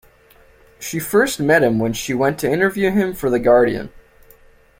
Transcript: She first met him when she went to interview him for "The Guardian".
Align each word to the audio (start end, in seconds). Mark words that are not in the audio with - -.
She 0.79 0.99
first 0.99 1.39
met 1.39 1.61
him 1.61 1.77
when 1.77 1.93
she 1.93 2.15
went 2.15 2.39
to 2.39 2.49
interview 2.49 2.89
him 2.89 3.13
for 3.13 3.29
"The 3.29 3.37
Guardian". 3.37 3.91